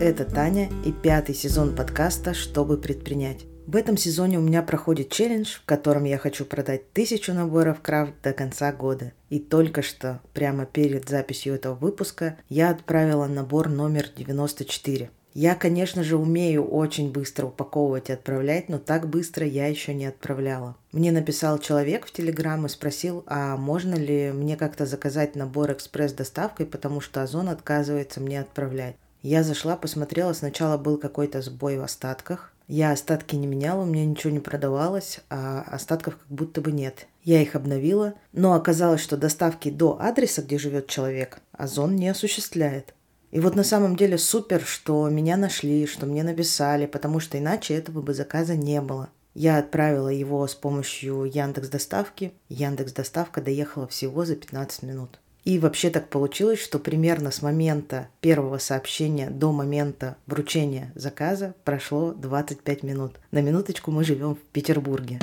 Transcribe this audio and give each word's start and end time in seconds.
Это 0.00 0.24
Таня 0.24 0.70
и 0.82 0.92
пятый 0.92 1.34
сезон 1.34 1.76
подкаста 1.76 2.32
«Чтобы 2.32 2.78
предпринять». 2.78 3.44
В 3.66 3.76
этом 3.76 3.98
сезоне 3.98 4.38
у 4.38 4.40
меня 4.40 4.62
проходит 4.62 5.10
челлендж, 5.10 5.58
в 5.58 5.66
котором 5.66 6.04
я 6.04 6.16
хочу 6.16 6.46
продать 6.46 6.90
тысячу 6.94 7.34
наборов 7.34 7.82
крафт 7.82 8.14
до 8.22 8.32
конца 8.32 8.72
года. 8.72 9.12
И 9.28 9.38
только 9.38 9.82
что, 9.82 10.22
прямо 10.32 10.64
перед 10.64 11.06
записью 11.06 11.54
этого 11.54 11.74
выпуска, 11.74 12.38
я 12.48 12.70
отправила 12.70 13.26
набор 13.26 13.68
номер 13.68 14.06
94. 14.16 15.10
Я, 15.34 15.54
конечно 15.54 16.02
же, 16.02 16.16
умею 16.16 16.66
очень 16.66 17.12
быстро 17.12 17.48
упаковывать 17.48 18.08
и 18.08 18.14
отправлять, 18.14 18.70
но 18.70 18.78
так 18.78 19.06
быстро 19.06 19.46
я 19.46 19.66
еще 19.66 19.92
не 19.92 20.06
отправляла. 20.06 20.76
Мне 20.92 21.12
написал 21.12 21.58
человек 21.58 22.06
в 22.06 22.12
Телеграм 22.12 22.64
и 22.64 22.70
спросил, 22.70 23.22
а 23.26 23.58
можно 23.58 23.96
ли 23.96 24.32
мне 24.32 24.56
как-то 24.56 24.86
заказать 24.86 25.36
набор 25.36 25.72
экспресс-доставкой, 25.72 26.64
потому 26.64 27.02
что 27.02 27.22
Озон 27.22 27.50
отказывается 27.50 28.20
мне 28.20 28.40
отправлять. 28.40 28.96
Я 29.22 29.42
зашла, 29.42 29.76
посмотрела, 29.76 30.32
сначала 30.32 30.78
был 30.78 30.96
какой-то 30.96 31.42
сбой 31.42 31.78
в 31.78 31.82
остатках. 31.82 32.52
Я 32.68 32.92
остатки 32.92 33.36
не 33.36 33.46
меняла, 33.46 33.82
у 33.82 33.86
меня 33.86 34.06
ничего 34.06 34.32
не 34.32 34.38
продавалось, 34.38 35.20
а 35.28 35.62
остатков 35.62 36.16
как 36.16 36.26
будто 36.28 36.60
бы 36.60 36.72
нет. 36.72 37.06
Я 37.22 37.42
их 37.42 37.54
обновила, 37.54 38.14
но 38.32 38.54
оказалось, 38.54 39.00
что 39.00 39.16
доставки 39.16 39.70
до 39.70 40.00
адреса, 40.00 40.42
где 40.42 40.56
живет 40.58 40.86
человек, 40.86 41.40
Озон 41.52 41.96
не 41.96 42.08
осуществляет. 42.08 42.94
И 43.30 43.40
вот 43.40 43.54
на 43.54 43.64
самом 43.64 43.96
деле 43.96 44.16
супер, 44.18 44.62
что 44.62 45.08
меня 45.08 45.36
нашли, 45.36 45.86
что 45.86 46.06
мне 46.06 46.22
написали, 46.22 46.86
потому 46.86 47.20
что 47.20 47.38
иначе 47.38 47.74
этого 47.74 48.00
бы 48.00 48.14
заказа 48.14 48.56
не 48.56 48.80
было. 48.80 49.10
Я 49.34 49.58
отправила 49.58 50.08
его 50.08 50.46
с 50.46 50.54
помощью 50.54 51.24
Яндекс 51.24 51.68
Доставки. 51.68 52.32
Яндекс 52.48 52.92
Доставка 52.92 53.40
доехала 53.40 53.86
всего 53.86 54.24
за 54.24 54.34
15 54.34 54.82
минут. 54.82 55.20
И 55.44 55.58
вообще 55.58 55.90
так 55.90 56.08
получилось, 56.08 56.60
что 56.60 56.78
примерно 56.78 57.30
с 57.30 57.42
момента 57.42 58.08
первого 58.20 58.58
сообщения 58.58 59.30
до 59.30 59.52
момента 59.52 60.16
вручения 60.26 60.92
заказа 60.94 61.54
прошло 61.64 62.12
25 62.12 62.82
минут. 62.82 63.12
На 63.30 63.40
минуточку 63.40 63.90
мы 63.90 64.04
живем 64.04 64.34
в 64.34 64.40
Петербурге. 64.52 65.18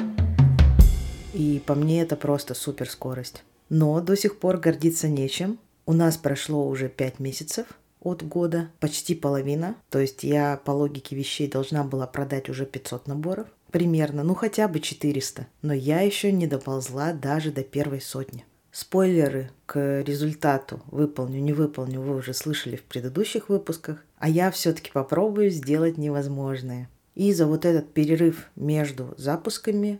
И 1.33 1.61
по 1.65 1.75
мне 1.75 2.01
это 2.01 2.15
просто 2.15 2.55
супер 2.55 2.89
скорость. 2.89 3.43
Но 3.69 3.99
до 4.01 4.15
сих 4.15 4.39
пор 4.39 4.57
гордиться 4.57 5.07
нечем. 5.07 5.59
У 5.85 5.93
нас 5.93 6.17
прошло 6.17 6.67
уже 6.67 6.89
5 6.89 7.19
месяцев, 7.19 7.67
от 8.01 8.23
года, 8.23 8.69
почти 8.79 9.15
половина. 9.15 9.75
То 9.89 9.99
есть 9.99 10.23
я 10.23 10.59
по 10.63 10.71
логике 10.71 11.15
вещей 11.15 11.47
должна 11.47 11.83
была 11.83 12.07
продать 12.07 12.49
уже 12.49 12.65
500 12.65 13.07
наборов. 13.07 13.47
Примерно, 13.71 14.23
ну 14.23 14.33
хотя 14.33 14.67
бы 14.67 14.79
400. 14.79 15.47
Но 15.61 15.73
я 15.73 16.01
еще 16.01 16.31
не 16.31 16.47
доползла 16.47 17.13
даже 17.13 17.51
до 17.51 17.63
первой 17.63 18.01
сотни. 18.01 18.45
Спойлеры 18.79 19.49
к 19.65 20.03
результату 20.03 20.83
выполню, 20.91 21.39
не 21.39 21.51
выполню, 21.51 21.99
вы 21.99 22.17
уже 22.17 22.35
слышали 22.35 22.75
в 22.75 22.83
предыдущих 22.83 23.49
выпусках. 23.49 24.05
А 24.19 24.29
я 24.29 24.51
все-таки 24.51 24.91
попробую 24.91 25.49
сделать 25.49 25.97
невозможное. 25.97 26.87
И 27.15 27.33
за 27.33 27.47
вот 27.47 27.65
этот 27.65 27.91
перерыв 27.91 28.51
между 28.55 29.15
запусками 29.17 29.99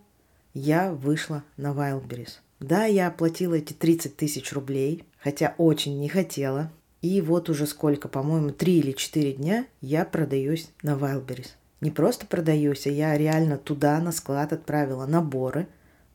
я 0.53 0.93
вышла 0.93 1.43
на 1.57 1.71
Wildberries. 1.71 2.33
Да, 2.59 2.85
я 2.85 3.07
оплатила 3.07 3.55
эти 3.55 3.73
30 3.73 4.15
тысяч 4.15 4.53
рублей, 4.53 5.05
хотя 5.17 5.55
очень 5.57 5.99
не 5.99 6.07
хотела, 6.07 6.71
и 7.01 7.19
вот 7.19 7.49
уже 7.49 7.65
сколько, 7.65 8.07
по-моему, 8.07 8.51
три 8.51 8.77
или 8.77 8.91
четыре 8.91 9.33
дня 9.33 9.65
я 9.81 10.05
продаюсь 10.05 10.69
на 10.83 10.91
Wildberries. 10.91 11.49
Не 11.81 11.89
просто 11.89 12.27
продаюсь, 12.27 12.85
а 12.85 12.91
я 12.91 13.17
реально 13.17 13.57
туда 13.57 13.99
на 13.99 14.11
склад 14.11 14.53
отправила 14.53 15.07
наборы, 15.07 15.67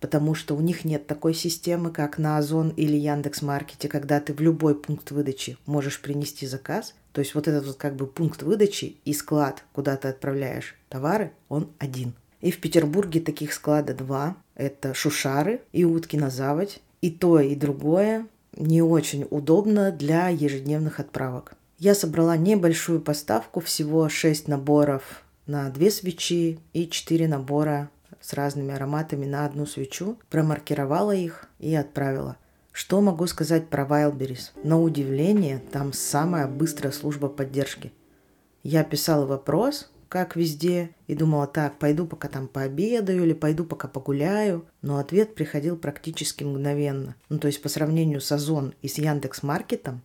потому 0.03 0.35
что 0.35 0.57
у 0.57 0.61
них 0.61 0.85
нет 0.85 1.07
такой 1.07 1.33
системы, 1.33 1.93
как 1.93 2.19
на 2.19 2.37
Озон 2.37 2.71
или 2.71 2.97
Яндекс 2.97 3.41
Маркете, 3.41 3.89
когда 3.89 4.19
ты 4.19 4.35
в 4.35 4.41
любой 4.41 4.75
пункт 4.75 5.13
выдачи 5.13 5.57
можешь 5.65 6.03
принести 6.03 6.45
заказ. 6.45 6.95
То 7.13 7.21
есть 7.21 7.37
вот 7.37 7.47
этот 7.47 7.65
вот 7.65 7.77
как 7.77 7.95
бы 7.95 8.09
пункт 8.09 8.43
выдачи 8.43 8.97
и 9.05 9.13
склад, 9.15 9.63
куда 9.73 9.97
ты 9.97 10.09
отправляешь 10.09 10.75
товары, 10.89 11.31
он 11.49 11.71
один. 11.79 12.15
И 12.41 12.51
в 12.51 12.61
Петербурге 12.61 13.21
таких 13.21 13.53
склада 13.53 13.95
два. 13.95 14.37
Это 14.57 14.93
Шушары 14.93 15.63
и 15.73 15.85
утки 15.85 16.17
на 16.17 16.31
заводь. 16.31 16.81
И 17.01 17.11
то, 17.13 17.39
и 17.39 17.55
другое 17.55 18.27
не 18.57 18.83
очень 18.83 19.29
удобно 19.31 19.93
для 19.93 20.29
ежедневных 20.31 20.99
отправок. 20.99 21.55
Я 21.79 21.95
собрала 21.95 22.37
небольшую 22.37 23.01
поставку, 23.01 23.61
всего 23.61 24.09
6 24.09 24.49
наборов 24.49 25.23
на 25.47 25.71
2 25.71 25.91
свечи 25.91 26.59
и 26.73 26.89
4 26.89 27.29
набора 27.29 27.89
с 28.23 28.33
разными 28.33 28.73
ароматами 28.73 29.27
на 29.27 29.45
одну 29.45 29.67
свечу, 29.67 30.19
промаркировала 30.31 31.15
их 31.15 31.49
и 31.59 31.75
отправила. 31.75 32.39
Что 32.73 33.03
могу 33.03 33.27
сказать 33.27 33.69
про 33.69 33.85
Wildberries? 33.85 34.51
На 34.65 34.81
удивление, 34.81 35.59
там 35.73 35.93
самая 35.93 36.47
быстрая 36.47 36.93
служба 36.93 37.29
поддержки. 37.29 37.93
Я 38.63 38.83
писала 38.85 39.27
вопрос, 39.27 39.91
как 40.09 40.37
везде, 40.37 40.91
и 41.07 41.15
думала, 41.15 41.47
так, 41.47 41.79
пойду 41.79 42.07
пока 42.07 42.29
там 42.29 42.49
пообедаю 42.49 43.25
или 43.25 43.33
пойду 43.33 43.65
пока 43.65 43.89
погуляю. 43.89 44.65
Но 44.81 44.99
ответ 44.99 45.35
приходил 45.35 45.77
практически 45.77 46.45
мгновенно. 46.45 47.17
Ну, 47.29 47.39
то 47.39 47.47
есть 47.47 47.61
по 47.61 47.69
сравнению 47.69 48.21
с 48.21 48.31
Озон 48.31 48.75
и 48.83 48.89
с 48.89 48.99
Яндекс 48.99 49.43
Маркетом, 49.43 50.03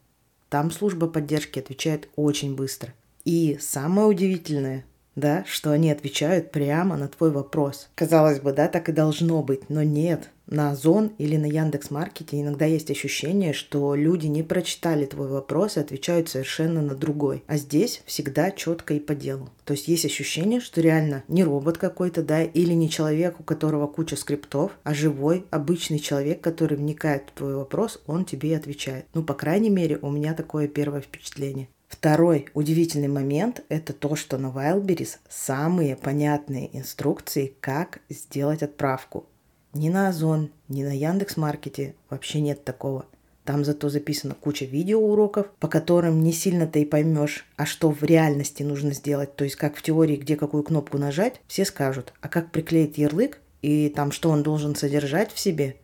там 0.49 0.71
служба 0.71 1.07
поддержки 1.07 1.59
отвечает 1.59 2.09
очень 2.15 2.55
быстро. 2.55 2.93
И 3.25 3.57
самое 3.59 4.07
удивительное, 4.07 4.85
да, 5.17 5.43
что 5.47 5.71
они 5.71 5.91
отвечают 5.91 6.51
прямо 6.51 6.95
на 6.95 7.09
твой 7.09 7.31
вопрос. 7.31 7.89
Казалось 7.95 8.39
бы, 8.39 8.53
да, 8.53 8.69
так 8.69 8.87
и 8.87 8.93
должно 8.93 9.41
быть, 9.43 9.69
но 9.69 9.83
нет. 9.83 10.29
На 10.45 10.71
Озон 10.71 11.11
или 11.17 11.35
на 11.35 11.47
Яндекс 11.47 11.89
Маркете 11.91 12.39
иногда 12.39 12.65
есть 12.65 12.89
ощущение, 12.89 13.51
что 13.51 13.95
люди 13.95 14.27
не 14.27 14.43
прочитали 14.43 15.05
твой 15.05 15.27
вопрос 15.27 15.75
и 15.75 15.81
отвечают 15.81 16.29
совершенно 16.29 16.81
на 16.81 16.95
другой. 16.95 17.43
А 17.47 17.57
здесь 17.57 18.01
всегда 18.05 18.51
четко 18.51 18.93
и 18.93 18.99
по 19.01 19.13
делу. 19.13 19.49
То 19.65 19.73
есть 19.73 19.89
есть 19.89 20.05
ощущение, 20.05 20.61
что 20.61 20.79
реально 20.79 21.23
не 21.27 21.43
робот 21.43 21.77
какой-то, 21.77 22.21
да, 22.21 22.43
или 22.43 22.71
не 22.71 22.89
человек, 22.89 23.41
у 23.41 23.43
которого 23.43 23.87
куча 23.87 24.15
скриптов, 24.15 24.71
а 24.83 24.93
живой, 24.93 25.45
обычный 25.49 25.99
человек, 25.99 26.39
который 26.39 26.77
вникает 26.77 27.23
в 27.27 27.39
твой 27.39 27.55
вопрос, 27.55 28.01
он 28.07 28.23
тебе 28.23 28.51
и 28.51 28.53
отвечает. 28.53 29.05
Ну, 29.13 29.23
по 29.23 29.33
крайней 29.33 29.71
мере, 29.71 29.99
у 30.01 30.09
меня 30.09 30.33
такое 30.33 30.69
первое 30.69 31.01
впечатление. 31.01 31.67
Второй 31.87 32.47
удивительный 32.53 33.07
момент– 33.07 33.63
это 33.69 33.93
то, 33.93 34.15
что 34.15 34.37
на 34.37 34.47
Wildberries 34.47 35.17
самые 35.29 35.95
понятные 35.95 36.77
инструкции, 36.77 37.55
как 37.61 37.99
сделать 38.09 38.61
отправку. 38.61 39.25
Ни 39.73 39.89
на 39.89 40.09
Озон, 40.09 40.51
ни 40.67 40.83
на 40.83 40.95
Яндекс 40.95 41.37
Маркете 41.37 41.95
вообще 42.09 42.41
нет 42.41 42.63
такого. 42.63 43.05
Там 43.45 43.63
зато 43.63 43.87
записана 43.87 44.35
куча 44.35 44.65
видеоуроков, 44.65 45.47
по 45.59 45.69
которым 45.69 46.21
не 46.21 46.33
сильно 46.33 46.67
ты 46.67 46.81
и 46.81 46.85
поймешь, 46.85 47.45
а 47.55 47.65
что 47.65 47.89
в 47.91 48.03
реальности 48.03 48.61
нужно 48.63 48.91
сделать. 48.91 49.37
То 49.37 49.45
есть 49.45 49.55
как 49.55 49.77
в 49.77 49.81
теории, 49.81 50.17
где 50.17 50.35
какую 50.35 50.63
кнопку 50.63 50.97
нажать, 50.97 51.39
все 51.47 51.63
скажут. 51.63 52.11
А 52.19 52.27
как 52.27 52.51
приклеить 52.51 52.97
ярлык 52.97 53.39
и 53.61 53.87
там 53.87 54.11
что 54.11 54.31
он 54.31 54.43
должен 54.43 54.75
содержать 54.75 55.31
в 55.31 55.39
себе, 55.39 55.77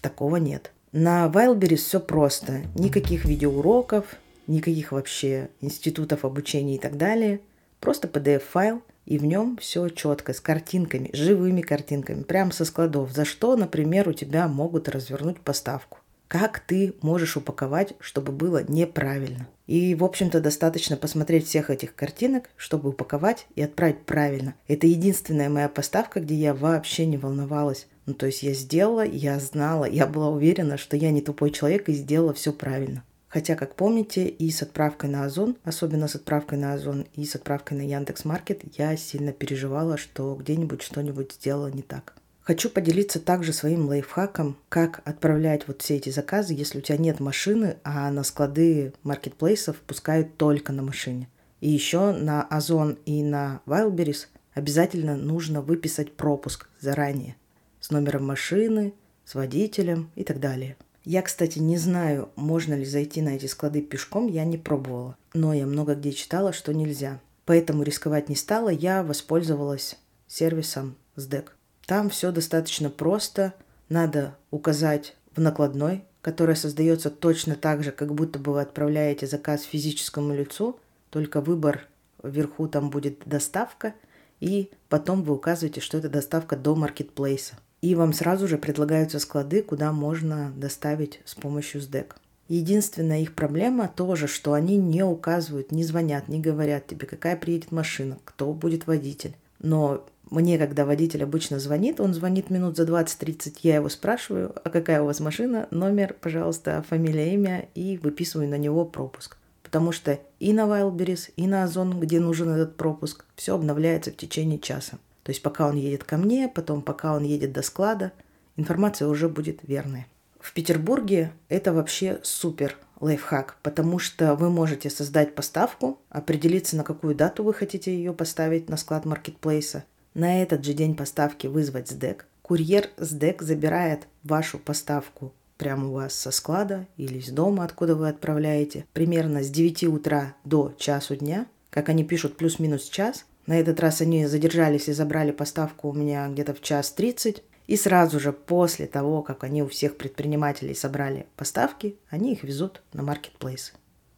такого 0.00 0.36
нет. 0.36 0.70
На 0.92 1.26
Wildberries 1.26 1.76
все 1.76 1.98
просто. 1.98 2.60
Никаких 2.76 3.24
видеоуроков, 3.24 4.04
никаких 4.46 4.92
вообще 4.92 5.50
институтов 5.60 6.24
обучения 6.24 6.76
и 6.76 6.78
так 6.78 6.96
далее. 6.96 7.40
Просто 7.80 8.08
PDF-файл, 8.08 8.82
и 9.04 9.18
в 9.18 9.24
нем 9.24 9.56
все 9.60 9.88
четко, 9.88 10.32
с 10.32 10.40
картинками, 10.40 11.10
живыми 11.12 11.60
картинками, 11.60 12.22
прямо 12.22 12.52
со 12.52 12.64
складов, 12.64 13.12
за 13.12 13.24
что, 13.24 13.56
например, 13.56 14.08
у 14.08 14.12
тебя 14.12 14.46
могут 14.48 14.88
развернуть 14.88 15.40
поставку. 15.40 15.98
Как 16.28 16.60
ты 16.60 16.94
можешь 17.02 17.36
упаковать, 17.36 17.92
чтобы 18.00 18.32
было 18.32 18.64
неправильно. 18.66 19.48
И, 19.66 19.94
в 19.94 20.02
общем-то, 20.02 20.40
достаточно 20.40 20.96
посмотреть 20.96 21.46
всех 21.46 21.68
этих 21.68 21.94
картинок, 21.94 22.48
чтобы 22.56 22.88
упаковать 22.88 23.46
и 23.54 23.60
отправить 23.60 24.06
правильно. 24.06 24.54
Это 24.66 24.86
единственная 24.86 25.50
моя 25.50 25.68
поставка, 25.68 26.20
где 26.20 26.34
я 26.34 26.54
вообще 26.54 27.04
не 27.04 27.18
волновалась. 27.18 27.86
Ну, 28.06 28.14
то 28.14 28.24
есть 28.26 28.42
я 28.42 28.54
сделала, 28.54 29.04
я 29.04 29.38
знала, 29.40 29.84
я 29.84 30.06
была 30.06 30.30
уверена, 30.30 30.78
что 30.78 30.96
я 30.96 31.10
не 31.10 31.20
тупой 31.20 31.50
человек 31.50 31.88
и 31.88 31.92
сделала 31.92 32.32
все 32.32 32.52
правильно. 32.52 33.04
Хотя, 33.32 33.56
как 33.56 33.76
помните, 33.76 34.26
и 34.26 34.50
с 34.50 34.60
отправкой 34.60 35.08
на 35.08 35.24
Озон, 35.24 35.56
особенно 35.64 36.06
с 36.06 36.14
отправкой 36.14 36.58
на 36.58 36.74
Озон 36.74 37.06
и 37.14 37.24
с 37.24 37.34
отправкой 37.34 37.78
на 37.78 37.82
Яндекс 37.82 38.26
Маркет, 38.26 38.60
я 38.76 38.94
сильно 38.94 39.32
переживала, 39.32 39.96
что 39.96 40.34
где-нибудь 40.34 40.82
что-нибудь 40.82 41.32
сделала 41.32 41.68
не 41.68 41.80
так. 41.80 42.14
Хочу 42.42 42.68
поделиться 42.68 43.20
также 43.20 43.54
своим 43.54 43.86
лайфхаком, 43.86 44.58
как 44.68 45.00
отправлять 45.06 45.66
вот 45.66 45.80
все 45.80 45.96
эти 45.96 46.10
заказы, 46.10 46.52
если 46.52 46.76
у 46.76 46.82
тебя 46.82 46.98
нет 46.98 47.20
машины, 47.20 47.78
а 47.84 48.10
на 48.10 48.22
склады 48.22 48.92
маркетплейсов 49.02 49.76
пускают 49.76 50.36
только 50.36 50.74
на 50.74 50.82
машине. 50.82 51.26
И 51.62 51.70
еще 51.70 52.12
на 52.12 52.42
Озон 52.42 52.98
и 53.06 53.22
на 53.22 53.62
Wildberries 53.64 54.26
обязательно 54.52 55.16
нужно 55.16 55.62
выписать 55.62 56.12
пропуск 56.12 56.68
заранее 56.80 57.36
с 57.80 57.90
номером 57.90 58.26
машины, 58.26 58.92
с 59.24 59.34
водителем 59.34 60.10
и 60.16 60.22
так 60.22 60.38
далее. 60.38 60.76
Я, 61.04 61.22
кстати, 61.22 61.58
не 61.58 61.78
знаю, 61.78 62.30
можно 62.36 62.74
ли 62.74 62.84
зайти 62.84 63.22
на 63.22 63.30
эти 63.30 63.46
склады 63.46 63.82
пешком, 63.82 64.28
я 64.28 64.44
не 64.44 64.56
пробовала. 64.56 65.16
Но 65.34 65.52
я 65.52 65.66
много 65.66 65.94
где 65.94 66.12
читала, 66.12 66.52
что 66.52 66.72
нельзя. 66.72 67.20
Поэтому 67.44 67.82
рисковать 67.82 68.28
не 68.28 68.36
стала, 68.36 68.68
я 68.68 69.02
воспользовалась 69.02 69.98
сервисом 70.28 70.96
SDEC. 71.16 71.46
Там 71.86 72.08
все 72.08 72.30
достаточно 72.30 72.88
просто. 72.88 73.54
Надо 73.88 74.36
указать 74.50 75.16
в 75.34 75.40
накладной, 75.40 76.04
которая 76.22 76.54
создается 76.54 77.10
точно 77.10 77.56
так 77.56 77.82
же, 77.82 77.90
как 77.90 78.14
будто 78.14 78.38
бы 78.38 78.52
вы 78.52 78.60
отправляете 78.60 79.26
заказ 79.26 79.62
физическому 79.62 80.34
лицу. 80.34 80.78
только 81.10 81.40
выбор 81.40 81.88
вверху 82.22 82.68
там 82.68 82.88
будет 82.88 83.22
доставка, 83.26 83.94
и 84.40 84.70
потом 84.88 85.22
вы 85.22 85.34
указываете, 85.34 85.80
что 85.80 85.98
это 85.98 86.08
доставка 86.08 86.56
до 86.56 86.74
маркетплейса. 86.74 87.56
И 87.82 87.94
вам 87.94 88.12
сразу 88.12 88.48
же 88.48 88.58
предлагаются 88.58 89.18
склады, 89.18 89.62
куда 89.62 89.92
можно 89.92 90.52
доставить 90.56 91.20
с 91.24 91.34
помощью 91.34 91.80
SDEC. 91.80 92.12
Единственная 92.48 93.20
их 93.20 93.34
проблема 93.34 93.88
тоже, 93.88 94.28
что 94.28 94.52
они 94.52 94.76
не 94.76 95.04
указывают, 95.04 95.72
не 95.72 95.84
звонят, 95.84 96.28
не 96.28 96.40
говорят 96.40 96.86
тебе, 96.86 97.06
какая 97.06 97.36
приедет 97.36 97.72
машина, 97.72 98.18
кто 98.24 98.52
будет 98.52 98.86
водитель. 98.86 99.34
Но 99.58 100.06
мне, 100.30 100.58
когда 100.58 100.84
водитель 100.84 101.24
обычно 101.24 101.58
звонит, 101.58 102.00
он 102.00 102.14
звонит 102.14 102.50
минут 102.50 102.76
за 102.76 102.84
20-30, 102.84 103.58
я 103.62 103.76
его 103.76 103.88
спрашиваю, 103.88 104.54
а 104.64 104.70
какая 104.70 105.02
у 105.02 105.06
вас 105.06 105.20
машина, 105.20 105.66
номер, 105.70 106.14
пожалуйста, 106.20 106.84
фамилия, 106.88 107.34
имя, 107.34 107.68
и 107.74 107.98
выписываю 107.98 108.48
на 108.48 108.58
него 108.58 108.84
пропуск. 108.84 109.36
Потому 109.62 109.90
что 109.90 110.20
и 110.38 110.52
на 110.52 110.62
Wildberries, 110.62 111.32
и 111.36 111.46
на 111.46 111.64
Озон, 111.64 111.98
где 111.98 112.20
нужен 112.20 112.48
этот 112.48 112.76
пропуск, 112.76 113.24
все 113.34 113.54
обновляется 113.54 114.10
в 114.10 114.16
течение 114.16 114.58
часа. 114.58 114.98
То 115.22 115.30
есть 115.30 115.42
пока 115.42 115.68
он 115.68 115.76
едет 115.76 116.04
ко 116.04 116.16
мне, 116.16 116.48
потом 116.48 116.82
пока 116.82 117.14
он 117.14 117.22
едет 117.22 117.52
до 117.52 117.62
склада, 117.62 118.12
информация 118.56 119.08
уже 119.08 119.28
будет 119.28 119.60
верная. 119.62 120.06
В 120.40 120.52
Петербурге 120.52 121.32
это 121.48 121.72
вообще 121.72 122.18
супер 122.22 122.76
лайфхак, 123.00 123.58
потому 123.62 123.98
что 123.98 124.34
вы 124.34 124.50
можете 124.50 124.90
создать 124.90 125.34
поставку, 125.34 126.00
определиться, 126.08 126.76
на 126.76 126.84
какую 126.84 127.14
дату 127.14 127.44
вы 127.44 127.54
хотите 127.54 127.94
ее 127.94 128.12
поставить 128.12 128.68
на 128.68 128.76
склад 128.76 129.04
маркетплейса, 129.04 129.84
на 130.14 130.42
этот 130.42 130.64
же 130.64 130.72
день 130.72 130.96
поставки 130.96 131.46
вызвать 131.46 131.88
СДЭК. 131.88 132.26
Курьер 132.42 132.90
СДЭК 132.96 133.42
забирает 133.42 134.08
вашу 134.24 134.58
поставку 134.58 135.32
прямо 135.58 135.88
у 135.88 135.92
вас 135.92 136.14
со 136.14 136.32
склада 136.32 136.86
или 136.96 137.18
из 137.18 137.30
дома, 137.30 137.64
откуда 137.64 137.94
вы 137.94 138.08
отправляете, 138.08 138.84
примерно 138.92 139.42
с 139.42 139.48
9 139.48 139.84
утра 139.84 140.34
до 140.44 140.74
часу 140.76 141.14
дня. 141.14 141.46
Как 141.70 141.88
они 141.88 142.04
пишут, 142.04 142.36
плюс-минус 142.36 142.88
час. 142.88 143.24
На 143.46 143.58
этот 143.58 143.80
раз 143.80 144.00
они 144.00 144.26
задержались 144.26 144.88
и 144.88 144.92
забрали 144.92 145.32
поставку 145.32 145.88
у 145.88 145.92
меня 145.92 146.28
где-то 146.28 146.54
в 146.54 146.60
час 146.60 146.92
30. 146.92 147.42
И 147.66 147.76
сразу 147.76 148.20
же 148.20 148.32
после 148.32 148.86
того, 148.86 149.22
как 149.22 149.44
они 149.44 149.62
у 149.62 149.68
всех 149.68 149.96
предпринимателей 149.96 150.74
собрали 150.74 151.26
поставки, 151.36 151.96
они 152.10 152.32
их 152.32 152.42
везут 152.42 152.82
на 152.92 153.02
маркетплейсы. 153.02 153.72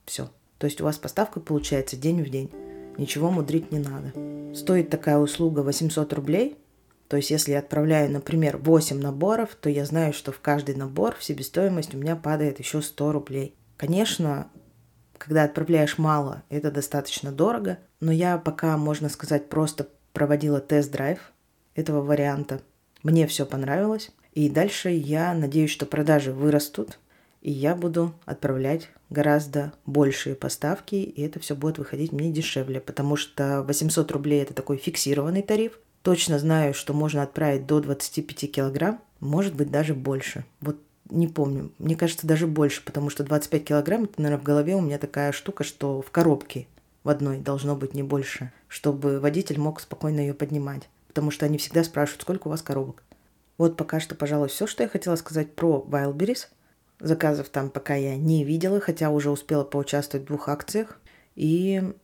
Все. 0.07 0.31
То 0.59 0.67
есть 0.67 0.81
у 0.81 0.85
вас 0.85 0.99
поставка 0.99 1.41
получается 1.41 1.97
день 1.97 2.23
в 2.23 2.31
день. 2.31 2.51
Ничего 2.97 3.31
мудрить 3.31 3.71
не 3.71 3.79
надо. 3.79 4.13
Стоит 4.55 4.91
такая 4.91 5.19
услуга 5.19 5.61
800 5.61 6.13
рублей. 6.13 6.57
То 7.09 7.17
есть 7.17 7.31
если 7.31 7.53
я 7.53 7.59
отправляю, 7.59 8.11
например, 8.11 8.57
8 8.57 8.99
наборов, 8.99 9.57
то 9.61 9.69
я 9.69 9.85
знаю, 9.85 10.13
что 10.13 10.33
в 10.33 10.41
каждый 10.41 10.75
набор 10.75 11.15
в 11.17 11.25
себестоимость 11.25 11.95
у 11.95 11.99
меня 11.99 12.17
падает 12.17 12.59
еще 12.61 12.81
100 12.81 13.13
рублей. 13.13 13.55
Конечно, 13.77 14.49
когда 15.25 15.45
отправляешь 15.45 15.99
мало, 15.99 16.43
это 16.51 16.71
достаточно 16.71 17.33
дорого, 17.33 17.79
но 18.01 18.13
я 18.13 18.39
пока, 18.39 18.77
можно 18.77 19.09
сказать, 19.09 19.49
просто 19.49 19.89
проводила 20.13 20.61
тест-драйв 20.61 21.19
этого 21.75 22.03
варианта– 22.03 22.61
мне 23.05 23.27
все 23.27 23.47
понравилось. 23.47 24.11
И 24.33 24.49
дальше 24.49 24.89
я 24.89 25.33
надеюсь, 25.35 25.71
что 25.71 25.87
продажи 25.87 26.33
вырастут, 26.33 26.99
и 27.43 27.53
я 27.53 27.77
буду 27.77 28.13
отправлять 28.25 28.89
гораздо 29.11 29.73
большие 29.87 30.35
поставки, 30.35 30.97
и 30.97 31.23
это 31.23 31.39
все 31.39 31.55
будет 31.55 31.79
выходить 31.79 32.11
мне 32.11 32.33
дешевле, 32.33 32.81
потому 32.81 33.15
что 33.15 33.63
800 33.63 34.11
рублей 34.11 34.43
это 34.43 34.55
такой 34.55 34.79
фиксированный 34.79 35.43
тариф. 35.43 35.79
Точно 36.03 36.39
знаю, 36.39 36.75
что 36.75 36.95
можно 36.95 37.23
отправить 37.23 37.67
до 37.67 37.81
25 37.81 38.51
килограмм, 38.51 39.01
может 39.21 39.55
быть 39.55 39.71
даже 39.71 39.95
больше. 39.95 40.45
Вот 40.61 40.79
не 41.15 41.29
помню, 41.29 41.73
мне 41.79 41.97
кажется 41.97 42.27
даже 42.27 42.47
больше, 42.47 42.85
потому 42.85 43.11
что 43.11 43.25
25 43.25 43.65
килограмм, 43.65 44.05
это, 44.05 44.21
наверное, 44.21 44.41
в 44.41 44.45
голове 44.45 44.75
у 44.75 44.81
меня 44.81 44.99
такая 44.99 45.33
штука, 45.33 45.65
что 45.65 46.03
в 46.03 46.11
коробке 46.11 46.67
в 47.03 47.09
одной 47.09 47.39
должно 47.39 47.77
быть 47.77 47.95
не 47.95 48.03
больше, 48.03 48.53
чтобы 48.69 49.21
водитель 49.21 49.59
мог 49.59 49.81
спокойно 49.81 50.21
ее 50.21 50.35
поднимать 50.35 50.89
потому 51.15 51.31
что 51.31 51.47
они 51.47 51.59
всегда 51.59 51.85
спрашивают, 51.85 52.23
сколько 52.23 52.49
у 52.49 52.51
вас 52.51 52.61
коробок. 52.61 53.05
Вот 53.57 53.77
пока 53.77 54.01
что, 54.01 54.17
пожалуй, 54.17 54.49
все, 54.49 54.67
что 54.67 54.83
я 54.83 54.89
хотела 54.89 55.15
сказать 55.15 55.55
про 55.55 55.87
Wildberries. 55.89 56.49
Заказов 56.99 57.51
там 57.51 57.71
пока 57.71 57.95
я 57.95 58.17
не 58.17 58.45
видела, 58.45 58.81
хотя 58.81 59.11
уже 59.11 59.31
успела 59.31 59.63
поучаствовать 59.63 60.25
в 60.25 60.29
двух 60.29 60.49
акциях 60.49 60.99
и 61.37 61.95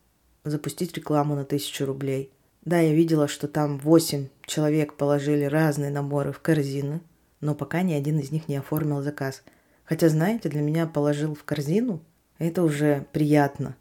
запустить 0.45 0.97
рекламу 0.97 1.35
на 1.35 1.45
тысячу 1.45 1.87
рублей. 1.87 2.31
Да, 2.65 2.79
я 2.79 2.95
видела, 2.95 3.27
что 3.27 3.49
там 3.49 3.79
8 3.79 4.29
человек 4.47 4.95
положили 4.95 5.45
разные 5.45 5.91
наборы 5.91 6.31
в 6.31 6.39
корзины, 6.39 7.01
но 7.41 7.55
пока 7.55 7.83
ни 7.83 7.93
один 7.93 8.19
из 8.19 8.31
них 8.31 8.49
не 8.49 8.57
оформил 8.57 9.03
заказ. 9.03 9.43
Хотя, 9.85 10.09
знаете, 10.09 10.49
для 10.49 10.63
меня 10.63 10.87
положил 10.87 11.35
в 11.35 11.45
корзину, 11.45 12.01
это 12.39 12.63
уже 12.63 13.07
приятно. 13.13 13.77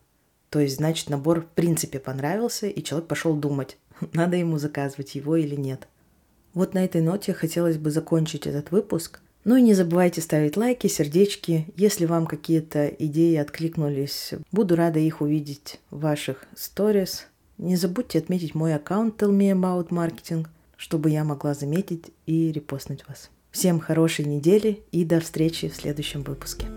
То 0.50 0.60
есть, 0.60 0.78
значит, 0.78 1.10
набор 1.10 1.42
в 1.42 1.48
принципе 1.48 2.00
понравился, 2.00 2.68
и 2.68 2.84
человек 2.84 3.08
пошел 3.08 3.36
думать, 3.36 3.78
надо 4.14 4.38
ему 4.38 4.58
заказывать 4.58 5.16
его 5.16 5.36
или 5.36 5.56
нет. 5.56 5.88
Вот 6.54 6.74
на 6.74 6.84
этой 6.84 7.02
ноте 7.02 7.34
хотелось 7.34 7.78
бы 7.78 7.92
закончить 7.92 8.48
этот 8.48 8.72
выпуск. 8.72 9.20
Ну 9.46 9.56
и 9.56 9.62
не 9.62 9.74
забывайте 9.74 10.20
ставить 10.22 10.58
лайки, 10.58 10.88
сердечки. 10.88 11.68
Если 11.78 12.06
вам 12.06 12.26
какие-то 12.26 12.88
идеи 12.88 13.36
откликнулись, 13.36 14.34
буду 14.52 14.76
рада 14.76 15.00
их 15.00 15.22
увидеть 15.22 15.80
в 15.92 16.02
ваших 16.02 16.46
сторис. 16.56 17.28
Не 17.58 17.76
забудьте 17.76 18.20
отметить 18.20 18.56
мой 18.56 18.74
аккаунт 18.74 19.22
Tell 19.22 19.32
Me 19.32 19.52
About 19.54 19.90
Marketing, 19.90 20.48
чтобы 20.76 21.10
я 21.12 21.24
могла 21.24 21.54
заметить 21.54 22.12
и 22.26 22.52
репостнуть 22.52 23.08
вас. 23.08 23.30
Всем 23.52 23.80
хорошей 23.80 24.26
недели 24.26 24.84
и 24.92 25.04
до 25.04 25.20
встречи 25.20 25.70
в 25.70 25.76
следующем 25.76 26.24
выпуске. 26.24 26.68